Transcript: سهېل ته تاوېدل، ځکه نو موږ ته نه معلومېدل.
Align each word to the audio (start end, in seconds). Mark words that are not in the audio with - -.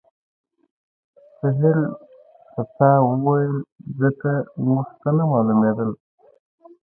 سهېل 1.37 1.79
ته 2.53 2.61
تاوېدل، 2.77 3.55
ځکه 3.99 4.31
نو 4.39 4.43
موږ 4.67 4.87
ته 5.01 5.09
نه 5.17 5.23
معلومېدل. 5.31 5.89